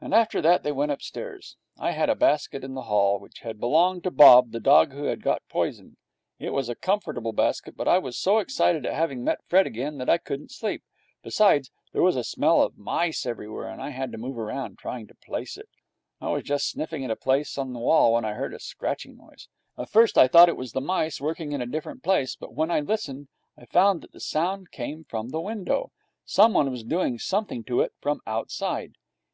And 0.00 0.14
after 0.14 0.40
that 0.40 0.62
they 0.62 0.72
went 0.72 0.90
upstairs. 0.90 1.58
I 1.78 1.90
had 1.90 2.08
a 2.08 2.14
basket 2.14 2.64
in 2.64 2.72
the 2.72 2.84
hall, 2.88 3.20
which 3.20 3.40
had 3.40 3.60
belonged 3.60 4.02
to 4.04 4.10
Bob, 4.10 4.52
the 4.52 4.58
dog 4.58 4.92
who 4.92 5.02
had 5.04 5.20
got 5.22 5.46
poisoned. 5.50 5.98
It 6.38 6.54
was 6.54 6.70
a 6.70 6.74
comfortable 6.74 7.34
basket, 7.34 7.76
but 7.76 7.86
I 7.86 7.98
was 7.98 8.16
so 8.18 8.38
excited 8.38 8.86
at 8.86 8.94
having 8.94 9.22
met 9.22 9.44
Fred 9.44 9.66
again 9.66 9.98
that 9.98 10.08
I 10.08 10.16
couldn't 10.16 10.50
sleep. 10.50 10.82
Besides, 11.22 11.70
there 11.92 12.00
was 12.02 12.16
a 12.16 12.24
smell 12.24 12.62
of 12.62 12.78
mice 12.78 13.20
somewhere, 13.20 13.68
and 13.68 13.82
I 13.82 13.90
had 13.90 14.12
to 14.12 14.16
move 14.16 14.38
around, 14.38 14.78
trying 14.78 15.06
to 15.08 15.14
place 15.14 15.58
it. 15.58 15.68
I 16.22 16.30
was 16.30 16.42
just 16.44 16.70
sniffing 16.70 17.04
at 17.04 17.10
a 17.10 17.14
place 17.14 17.58
in 17.58 17.74
the 17.74 17.80
wall, 17.80 18.14
when 18.14 18.24
I 18.24 18.32
heard 18.32 18.54
a 18.54 18.58
scratching 18.58 19.18
noise. 19.18 19.48
At 19.76 19.90
first 19.90 20.16
I 20.16 20.26
thought 20.26 20.48
it 20.48 20.56
was 20.56 20.72
the 20.72 20.80
mice 20.80 21.20
working 21.20 21.52
in 21.52 21.60
a 21.60 21.66
different 21.66 22.02
place, 22.02 22.34
but, 22.34 22.54
when 22.54 22.70
I 22.70 22.80
listened, 22.80 23.28
I 23.58 23.66
found 23.66 24.00
that 24.00 24.12
the 24.12 24.20
sound 24.20 24.70
came 24.70 25.04
from 25.04 25.28
the 25.28 25.40
window. 25.42 25.92
Somebody 26.24 26.70
was 26.70 26.82
doing 26.82 27.18
something 27.18 27.62
to 27.64 27.82
it 27.82 27.92
from 28.00 28.22
outside. 28.26 28.94